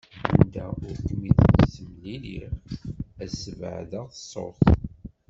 [0.35, 2.53] Anda ur kem-id-ttemlileɣ,
[3.21, 4.59] ad sbeɛdeɣ ṣṣut.